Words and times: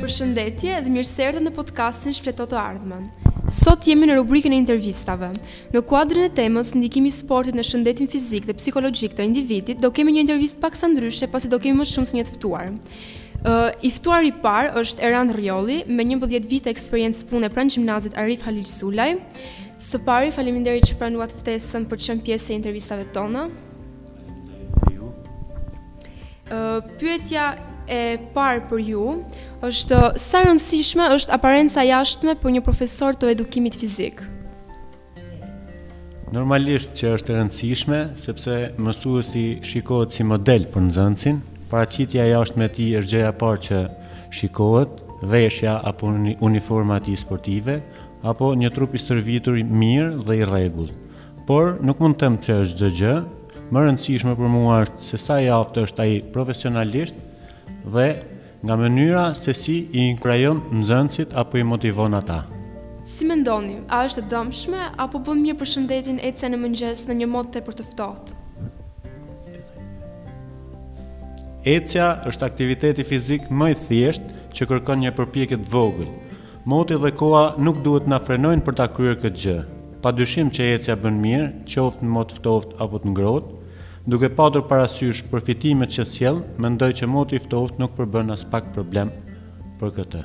Për 0.00 0.08
shëndetje 0.14 0.76
dhe 0.80 0.90
mirëserdhe 0.94 1.42
në 1.44 1.50
podcastin 1.58 2.14
Shpreto 2.16 2.46
të 2.48 2.56
Ardhmen. 2.56 3.02
Sot 3.52 3.84
jemi 3.84 4.06
në 4.08 4.14
rubrikën 4.16 4.54
e 4.54 4.56
intervistave. 4.56 5.28
Në 5.74 5.82
kuadrin 5.90 6.24
e 6.24 6.30
temës 6.38 6.70
ndikimi 6.72 7.10
i 7.12 7.12
sportit 7.12 7.58
në 7.58 7.64
shëndetin 7.68 8.08
fizik 8.08 8.46
dhe 8.48 8.54
psikologjik 8.56 9.12
të 9.18 9.26
individit, 9.28 9.76
do 9.84 9.90
kemi 9.92 10.14
një 10.16 10.24
intervistë 10.24 10.62
pak 10.64 10.78
sa 10.80 10.88
ndryshe 10.88 11.28
pasi 11.28 11.50
do 11.52 11.60
kemi 11.60 11.82
më 11.82 11.88
shumë 11.92 12.08
se 12.08 12.16
një 12.16 12.24
të 12.30 12.36
ftuar. 12.38 12.72
Ë, 12.72 12.72
uh, 13.44 13.68
i 13.84 13.92
ftuari 13.92 14.32
i 14.32 14.36
parë 14.40 14.72
është 14.80 15.04
Eran 15.04 15.34
Rjolli, 15.36 15.82
me 15.92 16.08
11 16.14 16.48
vite 16.48 16.72
eksperiencë 16.72 17.28
pune 17.28 17.52
pranë 17.52 17.76
gjimnazit 17.76 18.16
Arif 18.24 18.48
Halil 18.48 18.64
Sulaj. 18.72 19.18
Së 19.90 20.00
pari, 20.08 20.32
faleminderit 20.32 20.88
që 20.88 20.96
pranuat 21.00 21.36
ftesën 21.42 21.84
për 21.92 22.00
të 22.00 22.08
qenë 22.14 22.26
pjesë 22.30 22.54
e 22.54 22.58
intervistave 22.62 23.10
tona. 23.12 23.50
Uh, 26.50 26.78
pyetja 26.98 27.52
e 27.90 28.18
parë 28.36 28.60
për 28.70 28.80
ju 28.86 29.04
është 29.66 29.98
sa 30.22 30.40
rëndësishme 30.44 31.08
është 31.16 31.34
aparenca 31.34 31.82
jashtme 31.84 32.36
për 32.40 32.52
një 32.56 32.62
profesor 32.64 33.18
të 33.18 33.32
edukimit 33.34 33.74
fizik. 33.80 34.22
Normalisht 36.30 36.92
që 36.94 37.10
është 37.16 37.34
rëndësishme, 37.36 38.00
sepse 38.14 38.54
mësuesi 38.78 39.42
shikohet 39.66 40.14
si 40.14 40.22
model 40.26 40.68
për 40.70 40.84
nxënësin, 40.86 41.40
paraqitja 41.72 42.28
jashtme 42.30 42.68
e 42.68 42.74
tij 42.76 42.92
është 43.00 43.16
gjëja 43.16 43.32
e 43.32 43.38
parë 43.40 43.64
që 43.66 43.80
shikohet, 44.38 44.92
veshja 45.32 45.80
apo 45.90 46.12
uniforma 46.46 47.00
e 47.00 47.04
tij 47.08 47.18
sportive 47.24 47.80
apo 48.30 48.52
një 48.60 48.70
trup 48.76 48.94
i 48.94 49.00
stërvitur 49.02 49.58
i 49.58 49.64
mirë 49.66 50.22
dhe 50.28 50.36
i 50.38 50.46
rregullt. 50.46 50.94
Por 51.50 51.78
nuk 51.82 51.98
mund 52.00 52.14
të 52.14 52.22
them 52.22 52.38
çfarë 52.44 52.64
është 52.66 52.78
çdo 52.78 52.88
gjë. 53.00 53.16
Më 53.74 53.82
rëndësishme 53.86 54.32
për 54.38 54.48
mua 54.50 54.78
është 54.84 55.08
se 55.10 55.18
sa 55.22 55.38
i 55.42 55.48
aftë 55.54 55.84
është 55.86 56.02
ai 56.04 56.14
profesionalisht, 56.34 57.18
dhe 57.84 58.22
nga 58.64 58.76
mënyra 58.76 59.34
se 59.34 59.54
si 59.56 59.76
i 59.92 60.02
inkurajon 60.12 60.60
nxënësit 60.78 61.32
apo 61.34 61.56
i 61.58 61.64
motivon 61.64 62.14
ata. 62.14 62.44
Si 63.08 63.24
mendoni, 63.26 63.80
a 63.88 64.04
është 64.06 64.20
e 64.20 64.26
dëmshme 64.28 64.80
apo 65.00 65.18
bën 65.24 65.40
mirë 65.42 65.58
për 65.62 65.70
shëndetin 65.72 66.20
ecja 66.20 66.48
në 66.52 66.60
mëngjes 66.60 67.06
në 67.08 67.14
një 67.20 67.28
mod 67.32 67.48
të 67.48 67.54
tepërt 67.58 67.80
të 67.80 67.86
ftohtë? 67.94 68.38
Ecja 71.74 72.10
është 72.28 72.46
aktiviteti 72.46 73.04
fizik 73.04 73.48
më 73.50 73.70
i 73.74 73.78
thjeshtë 73.86 74.36
që 74.56 74.66
kërkon 74.70 75.00
një 75.02 75.14
përpjekje 75.18 75.58
të 75.60 75.72
vogël. 75.74 76.12
Moti 76.70 76.96
dhe 77.00 77.10
koha 77.16 77.42
nuk 77.58 77.80
duhet 77.84 78.06
na 78.08 78.20
frenojnë 78.20 78.64
për 78.64 78.76
ta 78.78 78.86
kryer 78.92 79.16
këtë 79.20 79.42
gjë. 79.44 79.58
Padyshim 80.04 80.52
që 80.52 80.68
ecja 80.76 80.96
bën 80.96 81.16
mirë, 81.24 81.48
qoftë 81.68 82.04
në 82.06 82.12
mod 82.14 82.28
të 82.32 82.38
ftohtë 82.40 82.76
apo 82.84 83.00
të 83.02 83.10
ngrohtë, 83.12 83.59
duke 84.08 84.30
patur 84.32 84.62
parasysh 84.64 85.20
përfitimet 85.28 85.92
që 85.92 86.04
sjell, 86.08 86.38
mendoj 86.64 86.92
që 87.00 87.08
moti 87.08 87.36
iftoft 87.36 87.76
nuk 87.78 87.92
përbën 87.98 88.32
as 88.32 88.46
pak 88.48 88.70
problem 88.72 89.10
për 89.80 89.92
këtë. 89.98 90.22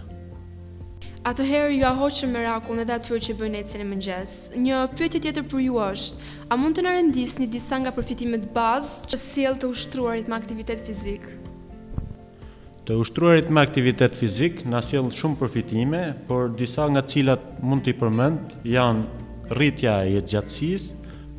Atëherë 1.27 1.73
ju 1.73 1.83
a 1.89 1.91
hoqë 1.97 2.27
me 2.31 2.43
rakun 2.45 2.79
edhe 2.83 2.93
atyre 2.95 3.17
që 3.25 3.33
bëjnë 3.39 3.59
ecën 3.63 3.81
e 3.81 3.87
mëngjes. 3.91 4.33
Një 4.61 4.81
pyetje 4.95 5.21
tjetër 5.25 5.47
për 5.51 5.63
ju 5.65 5.79
është, 5.89 6.29
a 6.53 6.57
mund 6.59 6.77
të 6.77 6.83
në 6.85 6.93
rendisni 6.99 7.47
disa 7.51 7.79
nga 7.81 7.91
përfitimet 7.95 8.45
bazë 8.55 9.09
që 9.11 9.21
sjellë 9.27 9.61
të 9.63 9.71
ushtruarit 9.73 10.29
me 10.29 10.37
aktivitet 10.37 10.83
fizik? 10.87 11.25
Të 12.85 12.99
ushtruarit 13.01 13.49
me 13.49 13.63
aktivitet 13.65 14.13
fizik 14.15 14.61
na 14.69 14.83
sjell 14.85 15.09
shumë 15.11 15.39
përfitime, 15.41 16.01
por 16.27 16.53
disa 16.61 16.85
nga 16.93 17.01
cilat 17.01 17.55
mund 17.59 17.81
t'i 17.87 17.95
përmend 17.97 18.53
janë 18.63 19.07
rritja 19.49 20.03
e 20.05 20.13
jetëgjatësisë, 20.19 20.93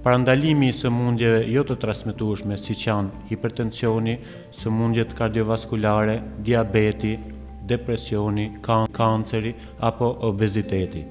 parandalimi 0.07 0.69
i 0.71 0.75
sëmundjeve 0.77 1.41
jo 1.51 1.65
të 1.67 1.75
transmitueshme 1.83 2.55
si 2.63 2.77
që 2.79 2.85
janë 2.87 3.23
hipertensioni, 3.33 4.13
sëmundjet 4.55 5.11
kardiovaskulare, 5.19 6.15
diabeti, 6.47 7.17
depresioni, 7.67 8.53
kan 8.63 8.87
kanceri 8.95 9.51
apo 9.89 10.13
obeziteti. 10.29 11.03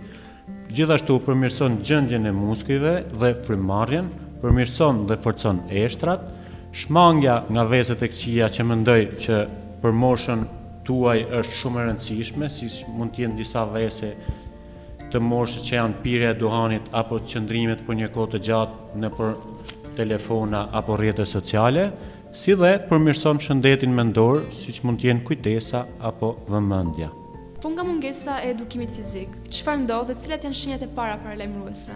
Gjithashtu 0.71 1.17
përmirëson 1.27 1.75
gjendjen 1.83 2.29
e 2.29 2.31
muskujve 2.37 2.93
dhe 3.19 3.33
frymarrjen, 3.43 4.07
përmirëson 4.39 5.03
dhe 5.11 5.19
forcon 5.27 5.59
eshtrat, 5.83 6.29
shmangja 6.71 7.41
nga 7.51 7.67
vezët 7.73 7.99
e 8.07 8.11
këqija 8.13 8.47
që 8.55 8.67
mendoj 8.71 8.99
që 9.25 9.41
për 9.83 9.97
moshën 10.05 10.47
tuaj 10.87 11.19
është 11.41 11.59
shumë 11.59 11.81
e 11.81 11.85
rëndësishme, 11.91 12.47
si 12.59 12.71
mund 12.95 13.11
të 13.11 13.25
jenë 13.25 13.43
disa 13.43 13.67
vese 13.75 14.15
të 15.15 15.21
moshë 15.23 15.61
që 15.63 15.75
janë 15.79 15.97
pire 16.03 16.25
e 16.27 16.35
duhanit 16.35 16.89
apo 16.99 17.21
të 17.23 17.29
qëndrimit 17.31 17.81
për 17.87 17.95
një 18.01 18.07
kote 18.11 18.39
gjatë 18.43 18.99
në 18.99 19.09
për 19.15 19.29
telefona 19.95 20.65
apo 20.75 20.97
rjetë 20.99 21.23
sociale, 21.31 21.85
si 22.35 22.51
dhe 22.59 22.73
përmirëson 22.89 23.39
shëndetin 23.45 23.93
mendor, 23.95 24.41
si 24.57 24.75
që 24.75 24.83
mund 24.83 24.99
t'jen 24.99 25.21
kujtesa 25.23 25.85
apo 26.09 26.33
vëmëndja. 26.51 27.07
Po 27.63 27.71
nga 27.71 27.85
mungesa 27.87 28.41
e 28.43 28.51
edukimit 28.57 28.91
fizik, 28.97 29.39
qëfar 29.47 29.79
ndodhë 29.85 30.11
dhe 30.11 30.17
cilat 30.25 30.43
janë 30.49 30.59
shenjat 30.63 30.83
e 30.83 30.91
para 30.99 31.15
për 31.23 31.39
lajmëruese? 31.45 31.95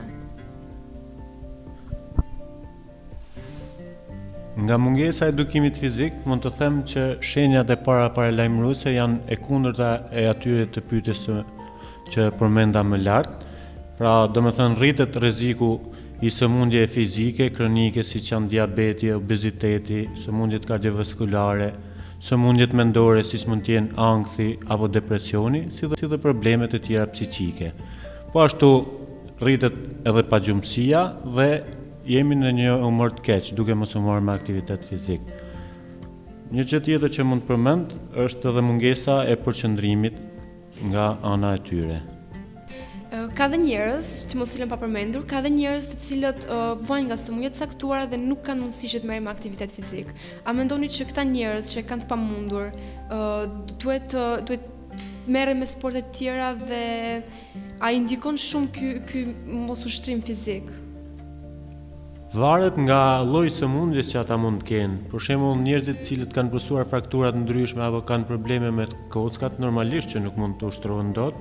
Nga 4.64 4.78
mungesa 4.86 5.28
e 5.28 5.34
edukimit 5.36 5.78
fizik, 5.84 6.24
mund 6.28 6.48
të 6.48 6.54
them 6.56 6.82
që 6.90 7.04
shenjat 7.34 7.76
e 7.76 7.80
para 7.88 8.08
për 8.16 8.32
lajmëruese 8.40 8.96
janë 8.96 9.20
e 9.28 9.38
kundërta 9.44 9.92
e 10.20 10.26
atyre 10.32 10.70
të 10.72 10.88
pytisë 10.92 11.24
së 11.28 11.38
që 12.14 12.30
përmenda 12.40 12.84
më 12.86 13.00
lartë. 13.06 13.48
Pra, 14.00 14.12
do 14.32 14.44
më 14.46 14.52
thënë, 14.58 14.78
rritet 14.80 15.18
reziku 15.20 15.74
i 16.24 16.32
sëmundje 16.32 16.86
fizike, 16.92 17.50
kronike, 17.56 18.04
si 18.04 18.22
që 18.24 18.34
janë 18.36 18.52
diabeti, 18.54 19.10
obeziteti, 19.16 20.04
sëmundjet 20.24 20.66
kardiovaskulare, 20.68 21.72
sëmundjet 22.24 22.74
mendore, 22.76 23.24
si 23.28 23.40
që 23.40 23.52
mund 23.52 23.66
tjenë 23.68 23.96
angthi 24.04 24.50
apo 24.76 24.88
depresioni, 24.92 25.66
si 25.72 25.88
dhe, 25.88 26.00
si 26.00 26.08
dhe 26.12 26.20
problemet 26.20 26.76
e 26.76 26.80
tjera 26.84 27.08
psikike. 27.12 27.72
Po 28.34 28.44
ashtu, 28.44 28.72
rritet 29.44 29.76
edhe 30.08 30.24
pa 30.32 30.40
gjumësia 30.44 31.04
dhe 31.38 31.50
jemi 32.10 32.36
në 32.40 32.52
një 32.60 32.76
umër 32.88 33.16
të 33.20 33.26
keqë, 33.30 33.54
duke 33.60 33.76
më 33.80 33.88
sëmuar 33.92 34.24
me 34.24 34.36
aktivitet 34.36 34.84
fizikë. 34.90 35.38
Një 36.50 36.64
gjithë 36.66 36.86
tjetër 36.88 37.12
që 37.20 37.26
mund 37.30 37.44
përmend 37.48 37.92
është 38.24 38.50
edhe 38.52 38.64
mungesa 38.66 39.22
e 39.30 39.36
përqëndrimit 39.38 40.18
nga 40.84 41.18
ana 41.24 41.56
e 41.56 41.60
tyre. 41.64 42.00
Ka 43.36 43.48
dhe 43.50 43.58
njerëz, 43.58 44.10
ti 44.30 44.38
mos 44.38 44.52
i 44.56 44.60
lën 44.62 44.70
pa 44.70 44.78
përmendur, 44.78 45.24
ka 45.28 45.42
dhe 45.42 45.50
njerëz 45.54 45.88
të 45.90 45.98
cilët 46.06 46.44
vijnë 46.86 47.08
nga 47.10 47.18
sëmundje 47.18 47.50
të 47.56 47.60
caktuara 47.64 48.06
dhe 48.10 48.20
nuk 48.22 48.44
kanë 48.46 48.62
mundësi 48.62 49.00
të 49.02 49.08
marrin 49.10 49.28
aktivitet 49.32 49.74
fizik. 49.74 50.12
A 50.46 50.54
mendoni 50.54 50.90
që 50.94 51.08
këta 51.10 51.26
njerëz 51.26 51.72
që 51.74 51.86
kanë 51.90 52.06
të 52.06 52.10
pamundur, 52.12 52.70
duhet 53.82 54.14
duhet 54.14 54.70
të 55.26 55.56
me 55.60 55.66
sportet 55.68 56.10
të 56.12 56.20
tjera 56.20 56.52
dhe 56.58 56.84
a 57.82 57.92
indikon 57.96 58.38
shumë 58.38 58.72
ky 58.76 58.94
ky 59.10 59.26
mos 59.66 59.86
ushtrim 59.90 60.22
fizik. 60.26 60.70
Varet 62.34 62.76
nga 62.78 63.24
lloji 63.26 63.50
i 63.50 63.54
sëmundjes 63.56 64.12
që 64.12 64.20
ata 64.20 64.36
mund 64.38 64.62
të 64.62 64.68
kenë. 64.68 64.98
Për 65.10 65.24
shembull, 65.28 65.56
njerëzit 65.66 65.98
të 65.98 66.06
cilët 66.06 66.36
kanë 66.36 66.52
prosur 66.54 66.84
fraktura 66.86 67.32
të 67.34 67.40
ndryshme 67.42 67.82
apo 67.82 68.04
kanë 68.06 68.28
probleme 68.30 68.70
me 68.72 68.86
kockat, 69.10 69.58
normalisht 69.60 70.14
që 70.14 70.22
nuk 70.22 70.38
mund 70.38 70.60
të 70.62 70.70
ushtrohen 70.70 71.10
dot, 71.18 71.34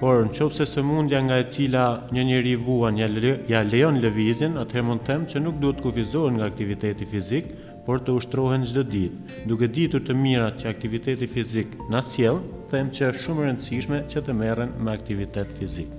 por 0.00 0.24
nëse 0.30 0.64
sëmundja 0.70 1.20
nga 1.26 1.36
e 1.42 1.44
cila 1.52 1.84
një 2.16 2.24
njëri 2.30 2.54
vuan 2.64 2.96
ja 2.96 3.10
lejon 3.12 4.00
lëvizin, 4.00 4.56
atëherë 4.64 4.88
mund 4.88 5.04
të 5.04 5.12
them 5.12 5.28
që 5.34 5.44
nuk 5.44 5.60
duhet 5.60 5.80
të 5.82 5.84
kufizohen 5.84 6.38
nga 6.40 6.48
aktiviteti 6.48 7.10
fizik, 7.12 7.52
por 7.86 8.00
të 8.00 8.16
ushtrohen 8.16 8.64
çdo 8.70 8.86
ditë. 8.96 9.44
Duke 9.52 9.68
ditur 9.76 10.00
të 10.00 10.16
mirat 10.16 10.56
që 10.64 10.72
aktiviteti 10.72 11.28
fizik 11.36 11.76
na 11.92 12.00
sjell, 12.02 12.40
them 12.72 12.88
që 12.88 13.12
është 13.12 13.28
shumë 13.28 13.42
e 13.42 13.46
rëndësishme 13.52 14.02
që 14.14 14.24
të 14.30 14.40
merren 14.40 14.72
me 14.80 14.96
aktivitet 14.96 15.52
fizik. 15.60 15.95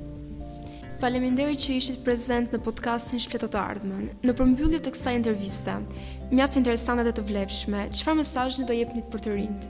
Faleminderit 0.97 1.61
që 1.61 1.75
ishit 1.77 1.97
prezent 2.01 2.49
në 2.49 2.57
podcastin 2.65 3.19
Shpleto 3.21 3.45
të 3.53 3.57
Ardhmen. 3.61 4.07
Në 4.25 4.33
përmbyllje 4.33 4.79
të 4.81 4.91
kësaj 4.95 5.11
interviste, 5.13 5.75
mjaft 6.33 6.57
interesante 6.57 7.03
dhe 7.05 7.13
të 7.19 7.23
vlefshme, 7.29 7.83
çfarë 7.99 8.17
mesazhi 8.23 8.65
do 8.65 8.73
jepni 8.73 9.03
për 9.13 9.21
të 9.27 9.35
rinjtë? 9.35 9.69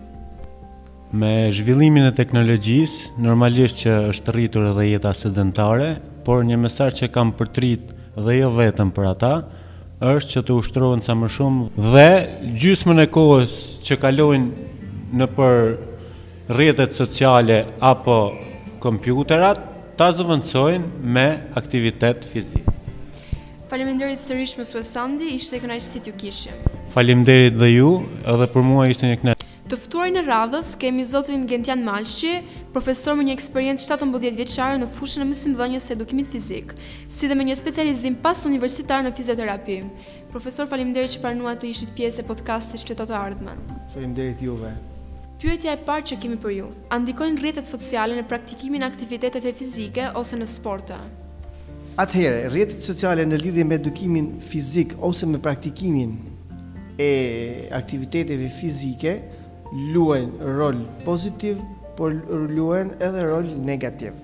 Me 1.20 1.32
zhvillimin 1.56 2.08
e 2.08 2.14
teknologjisë, 2.16 3.12
normalisht 3.28 3.82
që 3.84 3.98
është 4.14 4.36
rritur 4.38 4.70
edhe 4.72 4.88
jeta 4.88 5.12
sedentare, 5.16 5.90
por 6.28 6.46
një 6.48 6.58
mesazh 6.64 6.96
që 7.02 7.10
kam 7.16 7.34
për 7.40 7.52
të 7.56 7.64
rritë 7.66 8.02
dhe 8.28 8.38
jo 8.40 8.50
vetëm 8.62 8.90
për 8.96 9.10
ata, 9.12 9.34
është 10.16 10.38
që 10.40 10.46
të 10.48 10.58
ushtrohen 10.64 11.04
sa 11.06 11.12
më 11.16 11.30
shumë 11.36 11.88
dhe 11.92 12.10
gjysmën 12.62 13.04
e 13.04 13.10
kohës 13.16 13.60
që 13.88 14.00
kalojnë 14.04 15.20
në 15.20 15.30
për 15.36 16.54
rrjetet 16.56 16.96
sociale 16.96 17.62
apo 17.94 18.20
kompjuterat, 18.84 19.64
ta 19.98 20.12
zëvëndsojnë 20.14 21.02
me 21.10 21.24
aktivitet 21.58 22.26
fizik. 22.30 22.66
Faleminderit 23.70 24.22
sërish 24.22 24.54
më 24.60 24.66
sues 24.70 24.92
Sandi, 24.94 25.32
ishte 25.34 25.58
e 25.58 25.62
kënaqësi 25.64 25.90
si 25.96 26.02
ti 26.06 26.14
kishim. 26.14 26.60
Faleminderit 26.94 27.58
dhe 27.58 27.72
ju, 27.74 27.88
edhe 28.34 28.46
për 28.54 28.66
mua 28.70 28.86
ishte 28.94 29.10
një 29.10 29.18
kënaqësi. 29.24 29.48
Të 29.68 29.78
ftuarin 29.84 30.16
në 30.16 30.22
radhës 30.30 30.70
kemi 30.80 31.04
zotin 31.04 31.42
Gentian 31.50 31.82
Malshi, 31.84 32.38
profesor 32.72 33.18
me 33.20 33.26
një 33.28 33.34
eksperiencë 33.40 33.84
17 33.90 34.38
vjeçare 34.38 34.78
në 34.78 34.88
fushën 35.00 35.26
e 35.26 35.28
mësimdhënies 35.34 35.90
së 35.90 35.98
edukimit 35.98 36.30
fizik, 36.32 36.72
si 37.12 37.28
dhe 37.28 37.36
me 37.36 37.44
një 37.50 37.58
specializim 37.60 38.16
pas 38.22 38.46
universitar 38.48 39.02
në 39.04 39.16
fizioterapi. 39.18 39.80
Profesor, 40.32 40.70
faleminderit 40.72 41.18
që 41.18 41.26
pranuat 41.26 41.60
të 41.66 41.74
ishit 41.74 41.96
pjesë 41.98 42.22
e 42.22 42.30
podcast 42.30 42.70
podcastit 42.70 42.86
Shpëtotë 42.86 43.18
Ardhmën. 43.18 43.66
Faleminderit 43.98 44.46
juve. 44.46 44.72
Pyetja 45.38 45.70
e 45.76 45.82
parë 45.86 46.06
që 46.10 46.16
kemi 46.18 46.38
për 46.42 46.54
ju, 46.56 46.68
a 46.90 46.98
ndikojnë 46.98 47.38
rrjetet 47.38 47.68
sociale 47.70 48.16
në 48.18 48.24
praktikimin 48.26 48.82
e 48.82 48.88
aktiviteteve 48.88 49.52
fizike 49.54 50.08
ose 50.18 50.34
në 50.40 50.48
sporte? 50.50 50.98
Atëherë, 52.02 52.40
rrjetet 52.50 52.82
sociale 52.82 53.22
në 53.30 53.38
lidhje 53.44 53.66
me 53.70 53.78
edukimin 53.78 54.32
fizik 54.42 54.96
ose 55.06 55.30
me 55.30 55.38
praktikimin 55.42 56.16
e 56.98 57.70
aktiviteteve 57.78 58.50
fizike 58.56 59.14
luajnë 59.94 60.54
rol 60.58 60.82
pozitiv, 61.06 61.62
por 61.98 62.14
luajnë 62.50 62.98
edhe 63.02 63.26
rol 63.30 63.48
negativ. 63.66 64.18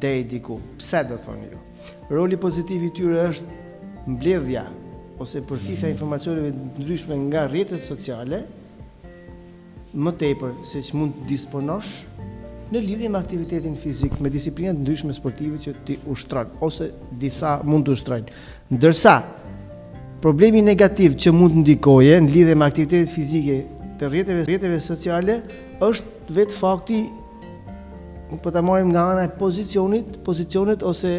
Dhe 0.00 0.14
i 0.22 0.26
diku, 0.30 0.56
pse 0.80 1.04
do 1.10 1.20
thoni 1.26 1.50
ju? 1.52 1.60
Roli 2.12 2.36
pozitiv 2.40 2.88
i 2.88 2.90
tyre 2.96 3.28
është 3.28 3.58
mbledhja 4.14 4.64
ose 5.20 5.44
përfitja 5.48 5.92
informacioneve 5.92 6.54
të 6.56 6.82
ndryshme 6.86 7.16
nga 7.26 7.44
rrjetet 7.48 7.84
sociale, 7.84 8.42
më 9.96 10.12
tepër 10.20 10.54
se 10.68 10.82
që 10.84 10.96
mund 10.98 11.16
të 11.22 11.28
disponosh 11.30 11.92
në 12.68 12.80
lidhje 12.84 13.08
me 13.08 13.16
aktivitetin 13.18 13.76
fizik, 13.80 14.18
me 14.20 14.28
disiplinat 14.30 14.76
të 14.76 14.82
ndryshme 14.84 15.14
sportive 15.16 15.56
që 15.62 15.72
ti 15.88 15.96
ushtron 16.12 16.50
ose 16.62 16.90
disa 17.16 17.54
mund 17.64 17.86
të 17.88 17.94
ushtrojnë. 17.94 18.32
Ndërsa 18.74 19.14
problemi 20.20 20.60
negativ 20.66 21.16
që 21.16 21.32
mund 21.32 21.56
të 21.56 21.62
ndikojë 21.62 22.18
në 22.26 22.32
lidhje 22.34 22.58
me 22.60 22.68
aktivitetit 22.68 23.14
fizike 23.14 23.56
të 23.98 24.10
rrjeteve 24.12 24.80
sociale 24.84 25.38
është 25.82 26.36
vetë 26.36 26.56
fakti 26.58 27.00
po 28.42 28.52
ta 28.52 28.60
marrim 28.60 28.90
nga 28.92 29.06
ana 29.14 29.24
e 29.24 29.32
pozicionit, 29.40 30.18
pozicionet 30.20 30.82
ose 30.84 31.10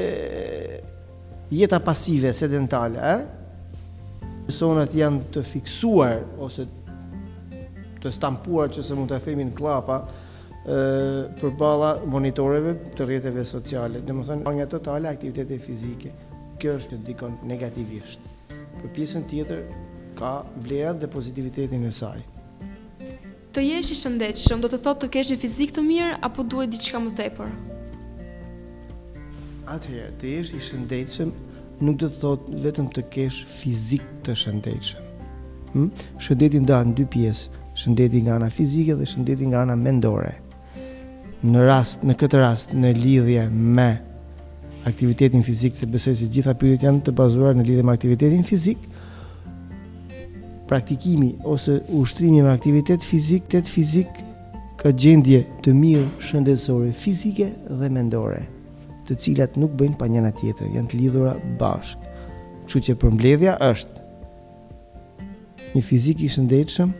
jeta 1.49 1.79
pasive 1.81 2.29
sedentale, 2.37 3.01
ë? 3.01 3.15
Eh? 3.15 4.27
Personat 4.49 4.93
janë 4.97 5.27
të 5.33 5.41
fiksuar 5.49 6.21
ose 6.45 6.63
të 6.67 6.77
të 8.03 8.11
stampuar 8.15 8.71
që 8.71 8.83
se 8.85 8.95
mund 8.95 9.11
të 9.11 9.19
themi 9.25 9.45
në 9.49 9.55
klapa 9.57 9.99
për 11.39 11.53
bala 11.57 11.93
monitoreve 12.07 12.73
të 12.95 13.07
rjetëve 13.09 13.45
sociale. 13.47 14.01
Dhe 14.05 14.13
më 14.13 14.25
thënë, 14.27 14.51
nga 14.57 14.67
totale 14.71 15.09
aktivitete 15.09 15.57
fizike, 15.63 16.11
kjo 16.59 16.75
është 16.79 16.95
të 16.99 17.07
dikon 17.07 17.37
negativisht. 17.47 18.25
Për 18.79 18.91
pjesën 18.95 19.25
tjetër, 19.31 19.63
ka 20.19 20.33
blerat 20.63 20.99
dhe 21.01 21.07
pozitivitetin 21.11 21.85
e 21.87 21.91
saj. 21.95 22.19
Të 23.55 23.63
jesh 23.65 23.93
i 23.95 23.97
shëndetshëm, 23.97 24.61
do 24.61 24.69
të 24.71 24.81
thotë 24.83 25.05
të 25.07 25.11
kesh 25.15 25.31
një 25.33 25.37
fizik 25.41 25.71
të 25.75 25.83
mirë, 25.87 26.11
apo 26.27 26.43
duhet 26.45 26.69
diçka 26.75 26.99
më 27.01 27.15
tepër? 27.17 27.53
Atëherë, 29.75 30.11
të 30.21 30.35
jesh 30.35 30.53
i 30.57 30.61
shëndetshëm 30.67 31.31
nuk 31.87 31.97
do 32.03 32.07
të 32.11 32.19
thotë 32.21 32.59
vetëm 32.67 32.91
të 32.93 33.07
kesh 33.15 33.39
fizik 33.61 34.05
të 34.27 34.35
shëndetshëm. 34.43 35.07
Hm? 35.73 35.89
Shëndetin 36.25 36.65
da 36.69 36.83
në 36.83 36.93
dy 36.97 37.07
pjesë, 37.13 37.47
shëndeti 37.79 38.21
nga 38.21 38.35
ana 38.35 38.49
fizike 38.49 38.93
dhe 38.95 39.05
shëndeti 39.05 39.47
nga 39.51 39.61
ana 39.63 39.75
mendore. 39.79 40.33
Në 41.43 41.61
rast, 41.69 42.01
në 42.03 42.15
këtë 42.19 42.41
rast, 42.41 42.73
në 42.75 42.89
lidhje 42.97 43.45
me 43.79 43.89
aktivitetin 44.89 45.43
fizik, 45.43 45.77
se 45.79 45.87
besoj 45.87 46.17
se 46.19 46.27
gjitha 46.31 46.53
pyetjet 46.59 46.83
janë 46.87 47.01
të 47.07 47.13
bazuar 47.15 47.55
në 47.55 47.63
lidhje 47.67 47.85
me 47.87 47.93
aktivitetin 47.95 48.43
fizik, 48.47 48.81
praktikimi 50.69 51.31
ose 51.49 51.79
ushtrimi 52.01 52.43
me 52.43 52.51
aktivitet 52.51 53.03
fizik, 53.07 53.47
tet 53.51 53.67
fizik 53.71 54.19
ka 54.79 54.91
gjendje 54.95 55.45
të 55.63 55.73
mirë 55.75 56.05
shëndetësore 56.27 56.91
fizike 56.95 57.47
dhe 57.79 57.89
mendore, 57.91 58.43
të 59.07 59.15
cilat 59.23 59.55
nuk 59.57 59.71
bëjnë 59.79 59.97
pa 59.99 60.07
njëna 60.11 60.33
tjetër, 60.39 60.67
janë 60.75 60.91
të 60.91 60.99
lidhura 61.03 61.37
bashkë. 61.61 62.03
Kështu 62.69 62.81
që 62.85 62.93
përmbledhja 63.01 63.55
është 63.65 64.07
një 65.73 65.81
fizik 65.87 66.19
i 66.21 66.27
shëndetshëm, 66.29 66.91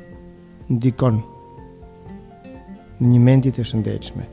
ndikon 0.69 1.21
në 2.99 3.07
një 3.13 3.19
mendje 3.25 3.53
të 3.55 3.63
shëndetshme. 3.69 4.25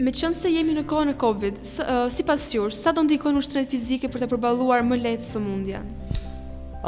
Me 0.00 0.12
qënë 0.16 0.36
se 0.38 0.48
jemi 0.54 0.72
në 0.76 0.86
kohë 0.88 1.08
në 1.10 1.16
Covid, 1.20 1.58
së, 1.66 1.84
uh, 1.84 2.06
si 2.14 2.24
pas 2.24 2.40
jush, 2.54 2.78
sa 2.80 2.92
do 2.96 3.02
ndikon 3.04 3.36
u 3.36 3.42
shtrejt 3.44 3.68
fizike 3.68 4.08
për 4.08 4.22
të 4.24 4.28
përbaluar 4.30 4.84
më 4.86 4.96
letë 5.04 5.28
së 5.28 5.42
mundja? 5.44 5.82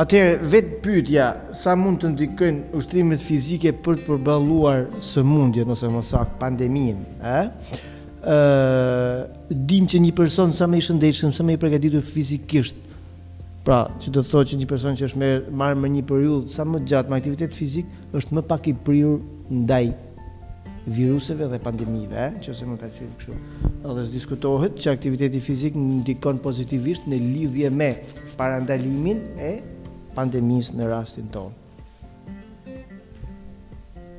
Atëherë, 0.00 0.38
vetë 0.48 0.78
pytja, 0.80 1.26
sa 1.60 1.74
mund 1.76 2.00
të 2.00 2.14
ndikon 2.14 2.62
u 2.78 3.20
fizike 3.20 3.74
për 3.84 3.98
të 4.00 4.06
përbaluar 4.06 4.86
së 5.04 5.20
mundja, 5.28 5.66
nëse 5.68 5.90
më 5.92 6.00
sak 6.08 6.38
pandemin, 6.40 7.02
eh? 7.20 7.44
Uh, 8.22 9.20
dim 9.50 9.84
që 9.90 9.98
një 9.98 10.14
person 10.16 10.54
sa 10.54 10.66
me 10.70 10.78
i 10.78 10.80
shëndetshëm, 10.86 11.34
sa 11.36 11.42
me 11.44 11.58
i 11.58 11.60
përgatitur 11.60 12.06
fizikisht, 12.06 12.78
uh, 12.78 12.91
Pra, 13.62 13.84
që 14.02 14.10
do 14.10 14.22
të 14.24 14.30
thotë 14.32 14.50
që 14.52 14.56
një 14.58 14.66
person 14.66 14.96
që 14.98 15.04
është 15.06 15.20
me 15.22 15.26
marrë 15.60 15.78
më 15.84 15.88
një 15.96 16.00
periudhë 16.10 16.50
sa 16.50 16.64
më 16.66 16.80
gjatë 16.92 17.12
me 17.12 17.18
aktivitet 17.20 17.54
fizik, 17.54 17.92
është 18.18 18.34
më 18.38 18.42
pak 18.50 18.64
i 18.72 18.72
prirur 18.88 19.20
ndaj 19.54 19.84
viruseve 20.90 21.46
dhe 21.52 21.60
pandemive, 21.62 22.16
ëh, 22.16 22.40
eh? 22.40 22.40
nëse 22.42 22.66
mund 22.66 22.80
ta 22.82 22.88
quajmë 22.90 23.14
kështu. 23.20 23.36
Edhe 23.86 24.08
diskutohet 24.10 24.80
që 24.82 24.92
aktiviteti 24.96 25.38
fizik 25.46 25.78
ndikon 25.78 26.40
pozitivisht 26.42 27.06
në 27.10 27.20
lidhje 27.22 27.70
me 27.70 27.90
parandalimin 28.40 29.22
e 29.38 29.52
pandemisë 30.18 30.80
në 30.82 30.90
rastin 30.90 31.30
tonë. 31.30 31.54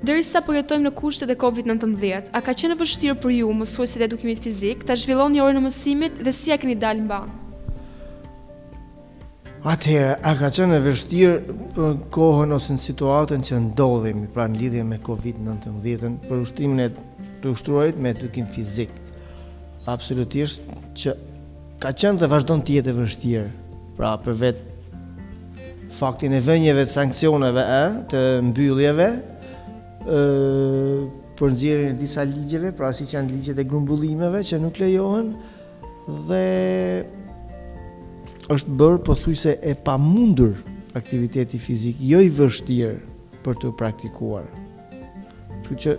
Derisa 0.08 0.40
po 0.44 0.56
jetojmë 0.56 0.88
në 0.88 0.96
kushtet 1.00 1.30
e 1.32 1.38
Covid-19, 1.40 2.32
a 2.36 2.40
ka 2.44 2.56
qenë 2.60 2.80
vështirë 2.80 3.20
për 3.24 3.36
ju 3.42 3.52
mësuesit 3.60 4.02
e 4.04 4.08
edukimit 4.08 4.42
fizik 4.44 4.88
ta 4.88 4.96
një 4.96 5.44
orën 5.44 5.60
e 5.60 5.68
mësimit 5.68 6.24
dhe 6.24 6.32
si 6.36 6.52
ja 6.52 6.58
keni 6.60 6.80
dalë 6.80 7.04
mbanë? 7.06 7.43
Atëherë, 9.64 10.18
a 10.28 10.32
ka 10.36 10.50
qenë 10.52 10.76
e 10.76 10.82
vështirë 10.84 11.58
për 11.78 11.94
kohën 12.12 12.52
ose 12.52 12.74
në 12.76 12.82
situatën 12.84 13.46
që 13.48 13.60
ndodhim, 13.70 14.26
pra 14.36 14.44
në 14.52 14.60
lidhje 14.60 14.82
me 14.84 14.98
COVID-19, 15.06 16.18
për 16.28 16.42
ushtrimin 16.44 16.82
e 16.84 16.88
të 17.40 17.54
ushtruajt 17.54 18.02
me 18.04 18.12
edukim 18.12 18.50
fizik? 18.52 18.92
Absolutisht 19.88 20.68
që 21.00 21.14
ka 21.80 21.94
qenë 21.96 22.20
dhe 22.20 22.30
vazhdo 22.36 22.60
në 22.60 22.66
tjetë 22.74 22.92
e 22.92 22.96
vështirë, 23.00 23.46
pra 24.02 24.12
për 24.26 24.38
vetë 24.44 25.96
faktin 25.96 26.36
e 26.36 26.44
vënjeve 26.44 26.84
të 26.90 26.96
sankcioneve, 26.98 27.64
e, 27.80 27.90
të 28.12 28.26
mbylljeve, 28.52 29.08
e, 29.16 30.22
për 31.40 31.56
nëzirën 31.56 31.94
e 31.96 31.98
disa 32.04 32.28
ligjeve, 32.28 32.76
pra 32.82 32.92
si 33.00 33.08
që 33.08 33.16
janë 33.22 33.38
ligjet 33.38 33.64
e 33.64 33.70
grumbullimeve 33.72 34.44
që 34.44 34.60
nuk 34.60 34.84
lejohen, 34.84 35.38
dhe 36.28 36.46
është 38.52 38.76
bërë 38.80 39.00
pothuajse 39.08 39.54
se 39.54 39.58
e 39.64 39.74
pa 39.86 39.96
mundur 39.98 40.56
aktiviteti 41.00 41.60
fizik 41.64 41.96
jo 42.04 42.20
i 42.22 42.28
vështirë 42.30 42.96
për 43.46 43.60
të 43.62 43.72
praktikuar 43.80 44.48
që 45.64 45.78
që 45.86 45.94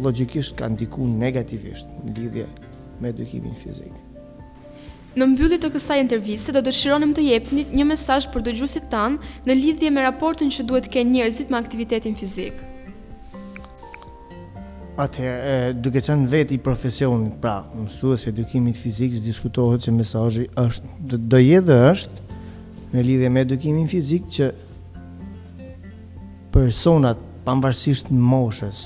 logikisht 0.00 0.56
kanë 0.56 0.80
diku 0.80 1.04
negativisht 1.04 1.88
në 2.06 2.14
lidhje 2.16 2.46
me 3.02 3.12
edukimin 3.12 3.56
fizik 3.60 3.92
Në 5.10 5.26
mbyllit 5.26 5.58
të 5.64 5.72
kësaj 5.74 5.98
interviste 6.04 6.52
do 6.54 6.60
të 6.62 6.72
shironim 6.72 7.10
të 7.16 7.24
jepnit 7.26 7.72
një 7.74 7.84
mesaj 7.90 8.20
për 8.30 8.44
dëgjusit 8.48 8.84
tanë 8.92 9.32
në 9.50 9.56
lidhje 9.58 9.90
me 9.90 10.04
raportin 10.06 10.52
që 10.54 10.64
duhet 10.70 10.86
ke 10.88 11.02
njerëzit 11.12 11.50
me 11.50 11.58
aktivitetin 11.58 12.14
fizikë 12.14 12.69
Atë 15.00 15.30
duke 15.80 16.02
qenë 16.04 16.26
vetë 16.28 16.54
i 16.58 16.58
profesionit, 16.60 17.32
pra 17.40 17.62
mësues 17.72 18.26
edukimit 18.28 18.76
fizik, 18.76 19.14
diskutohet 19.24 19.86
se 19.86 19.92
mesazhi 19.96 20.42
është 20.60 20.88
do 21.14 21.18
dhe 21.32 21.76
është 21.92 22.24
në 22.92 23.04
lidhje 23.06 23.30
me 23.32 23.44
edukimin 23.46 23.86
fizik 23.88 24.26
që 24.36 24.50
personat 26.52 27.16
pavarësisht 27.46 28.10
moshës 28.12 28.80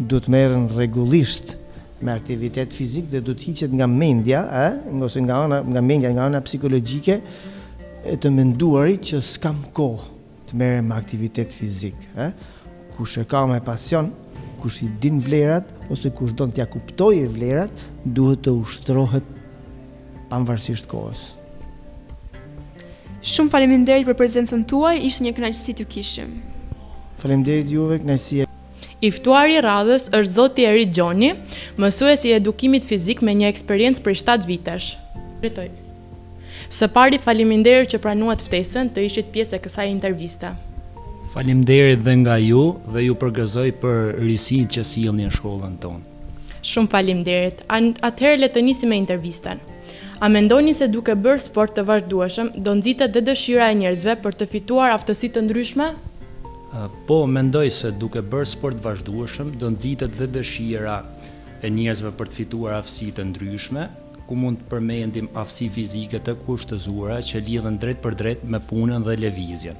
duhet 0.00 0.24
të 0.24 0.32
merren 0.32 0.64
rregullisht 0.72 1.56
me 2.00 2.14
aktivitet 2.14 2.72
fizik 2.78 3.10
dhe 3.12 3.20
do 3.28 3.34
të 3.36 3.48
hiqet 3.50 3.74
nga 3.76 3.88
mendja, 3.90 4.44
ë, 4.48 4.64
eh? 4.70 5.02
ose 5.04 5.20
nga 5.26 5.42
ana 5.44 5.58
nga 5.66 5.82
mendja 5.82 6.14
nga 6.16 6.30
ana 6.30 6.40
psikologjike 6.40 7.18
e 8.06 8.16
të 8.16 8.32
menduarit 8.32 9.04
që 9.10 9.20
s'kam 9.34 9.60
kohë 9.76 10.08
të 10.48 10.62
merrem 10.62 10.88
me 10.88 10.96
aktivitet 10.96 11.52
fizik, 11.52 11.98
ë. 12.16 12.30
Eh? 12.30 12.56
Kush 12.96 13.20
e 13.20 13.26
ka 13.30 13.44
me 13.46 13.60
pasion, 13.62 14.08
kush 14.58 14.80
i 14.82 14.88
din 15.00 15.18
vlerat 15.18 15.64
ose 15.90 16.10
kush 16.10 16.34
don 16.34 16.50
t'ja 16.52 16.66
kuptojë 16.72 17.26
vlerat, 17.32 17.72
duhet 18.04 18.42
të 18.44 18.54
ushtrohet 18.62 19.26
pavarësisht 20.30 20.88
kohës. 20.90 21.30
Shumë 23.24 23.50
faleminderit 23.52 24.06
për 24.06 24.16
prezencën 24.18 24.62
tuaj, 24.70 24.96
ishte 25.08 25.24
një 25.24 25.32
kënaqësi 25.38 25.74
të 25.80 25.88
kishim. 25.94 26.36
Faleminderit 27.18 27.72
juve, 27.74 27.98
kënaqësi. 28.02 28.44
I 29.06 29.08
ftuari 29.14 29.56
i 29.58 29.62
radhës 29.62 30.08
është 30.14 30.34
Zoti 30.34 30.66
Eri 30.66 30.84
Gjoni, 30.90 31.32
mësues 31.78 32.24
i 32.26 32.34
edukimit 32.34 32.86
fizik 32.86 33.22
me 33.22 33.34
një 33.38 33.50
eksperiencë 33.52 34.02
për 34.02 34.16
7 34.22 34.46
vitesh. 34.48 34.92
Pritoj. 35.42 35.68
Së 36.68 36.88
pari 36.94 37.20
faleminderit 37.22 37.92
që 37.94 38.00
pranuat 38.04 38.42
ftesën 38.44 38.90
të 38.94 39.06
ishit 39.06 39.30
pjesë 39.34 39.58
e 39.58 39.62
kësaj 39.66 39.86
interviste. 39.92 40.50
Faleminderit 41.28 42.00
dhe 42.00 42.12
nga 42.24 42.36
ju 42.40 42.62
dhe 42.92 43.02
ju 43.08 43.14
përgëzoj 43.20 43.70
për 43.82 43.98
risin 44.24 44.68
që 44.74 44.84
sillni 44.90 45.26
në 45.28 45.34
shkollën 45.36 45.74
tonë. 45.82 46.04
Shumë 46.70 46.92
faleminderit. 46.92 47.60
Atëherë 48.08 48.40
le 48.40 48.48
të 48.54 48.62
nisim 48.68 48.92
me 48.92 48.96
intervistën. 49.00 49.60
A 50.24 50.30
mendoni 50.32 50.72
se 50.74 50.88
duke 50.90 51.12
bërë 51.26 51.44
sport 51.44 51.74
të 51.76 51.84
vazhdueshëm 51.90 52.48
do 52.66 52.72
nxitet 52.80 53.12
dhe 53.14 53.20
dëshira 53.28 53.68
e 53.72 53.76
njerëzve 53.80 54.14
për 54.24 54.38
të 54.40 54.46
fituar 54.54 54.94
aftësi 54.96 55.28
të 55.34 55.44
ndryshme? 55.46 55.90
Po, 57.08 57.18
mendoj 57.36 57.68
se 57.76 57.92
duke 58.02 58.24
bërë 58.32 58.48
sport 58.56 58.80
të 58.80 58.86
vazhdueshëm 58.88 59.52
do 59.62 59.70
nxitet 59.76 60.16
dhe 60.20 60.26
dëshira 60.38 60.96
e 61.64 61.70
njerëzve 61.76 62.10
për 62.18 62.30
të 62.32 62.38
fituar 62.40 62.74
aftësi 62.80 63.10
të 63.18 63.28
ndryshme, 63.30 63.84
ku 64.26 64.36
mund 64.40 64.64
të 64.64 64.70
përmendim 64.72 65.28
aftësi 65.40 65.68
fizike 65.76 66.20
të 66.26 66.34
kushtëzuara 66.46 67.20
që 67.30 67.44
lidhen 67.48 67.78
drejt 67.84 68.02
për 68.06 68.18
drejt 68.22 68.48
me 68.52 68.60
punën 68.72 69.04
dhe 69.06 69.14
lëvizjen. 69.26 69.78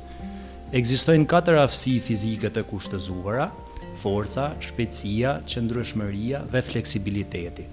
Ekzistojnë 0.68 1.24
katër 1.24 1.62
aftësi 1.62 1.94
fizike 2.04 2.50
të 2.52 2.60
kushtëzuara: 2.68 3.46
forca, 4.02 4.50
shpejtësia, 4.60 5.30
qëndrueshmëria 5.48 6.42
dhe 6.52 6.60
fleksibiliteti. 6.66 7.64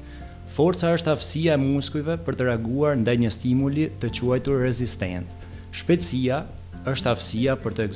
Forca 0.56 0.94
është 0.96 1.12
aftësia 1.12 1.58
e 1.58 1.60
muskujve 1.60 2.16
për 2.24 2.38
të 2.40 2.48
reaguar 2.48 2.96
ndaj 3.02 3.18
një 3.20 3.34
stimuli 3.36 3.90
të 4.00 4.14
quajtur 4.16 4.64
rezistencë. 4.64 5.52
Shpejtësia 5.76 6.40
është 6.94 7.12
aftësia 7.12 7.58
për 7.66 7.76
të 7.82 7.90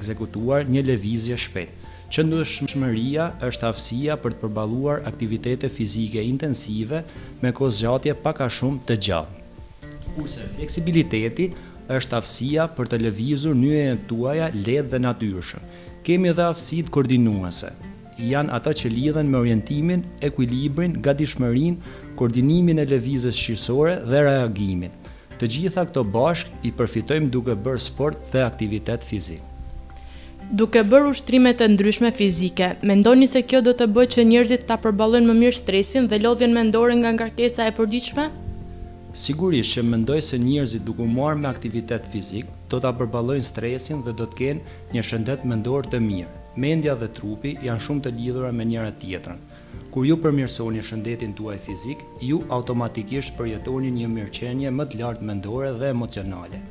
ekzekutuar 0.00 0.66
një 0.66 0.82
lëvizje 0.90 1.38
shpejt. 1.38 1.78
Qëndrueshmëria 2.10 3.28
është 3.46 3.68
aftësia 3.70 4.18
për 4.24 4.34
të 4.36 4.42
përballuar 4.42 5.06
aktivitete 5.12 5.70
fizike 5.70 6.18
intensive 6.26 7.04
me 7.44 7.54
kohëzgjatje 7.54 8.18
pak 8.26 8.42
a 8.42 8.50
shumë 8.50 8.82
të 8.90 8.98
gjatë. 9.06 9.38
Kurse 10.12 10.50
fleksibiliteti 10.58 11.52
është 11.98 12.16
afsia 12.20 12.66
për 12.76 12.90
të 12.92 12.98
lëvizur 13.06 13.56
një 13.58 13.72
e 13.86 13.90
tuaja 14.10 14.48
lehtë 14.54 14.90
dhe 14.94 15.00
natyrshën. 15.06 15.66
Kemi 16.06 16.32
dhe 16.38 16.46
afsit 16.50 16.90
koordinuese. 16.94 17.70
Janë 18.22 18.52
ata 18.58 18.72
që 18.80 18.90
lidhen 18.92 19.30
me 19.30 19.40
orientimin, 19.40 20.02
ekwilibrin, 20.28 20.98
gatishmërinë, 21.02 21.94
koordinimin 22.18 22.78
e 22.82 22.88
levizës 22.92 23.38
shqisore 23.38 23.96
dhe 24.10 24.24
reagimin. 24.28 24.92
Të 25.38 25.48
gjitha 25.54 25.84
këto 25.88 26.04
bashk 26.14 26.50
i 26.62 26.70
përfitojmë 26.78 27.30
duke 27.34 27.56
bërë 27.64 27.82
sport 27.82 28.28
dhe 28.32 28.44
aktivitet 28.46 29.02
fizik. 29.08 29.40
Duke 30.52 30.82
bërë 30.84 31.08
ushtrimet 31.14 31.62
e 31.64 31.68
ndryshme 31.72 32.10
fizike, 32.12 32.74
mendoni 32.84 33.26
se 33.30 33.40
kjo 33.48 33.62
do 33.64 33.72
të 33.74 33.86
bëjë 33.96 34.12
që 34.14 34.24
njerëzit 34.32 34.66
ta 34.68 34.76
përballojnë 34.82 35.30
më 35.32 35.36
mirë 35.42 35.58
stresin 35.62 36.08
dhe 36.10 36.20
lodhjen 36.26 36.52
mendore 36.54 36.98
nga 37.00 37.14
ngarkesa 37.16 37.66
e 37.66 37.72
përditshme? 37.78 38.28
Sigurisht 39.12 39.74
që 39.76 39.82
mendoj 39.84 40.22
se 40.24 40.38
njerëzit 40.40 40.84
duke 40.88 41.02
u 41.04 41.08
marrë 41.08 41.36
me 41.42 41.48
aktivitet 41.50 42.06
fizik, 42.14 42.46
do 42.72 42.78
ta 42.80 42.94
përballojnë 42.96 43.44
stresin 43.44 44.00
dhe 44.06 44.14
do 44.16 44.24
të 44.24 44.38
kenë 44.38 44.78
një 44.96 45.02
shëndet 45.08 45.42
mendor 45.50 45.84
të 45.92 45.98
mirë. 46.00 46.30
Mendja 46.64 46.94
dhe 47.02 47.10
trupi 47.18 47.52
janë 47.66 47.84
shumë 47.86 48.06
të 48.06 48.12
lidhura 48.20 48.54
me 48.56 48.64
njëra 48.72 48.94
tjetrën. 49.04 49.42
Kur 49.92 50.08
ju 50.08 50.16
përmirësoni 50.24 50.80
shëndetin 50.88 51.36
tuaj 51.36 51.60
fizik, 51.66 52.06
ju 52.24 52.40
automatikisht 52.48 53.36
përjetoni 53.36 53.92
një 54.00 54.08
mirëqenie 54.16 54.72
më 54.80 54.88
të 54.94 55.02
lartë 55.04 55.28
mendore 55.30 55.74
dhe 55.82 55.92
emocionale. 55.92 56.62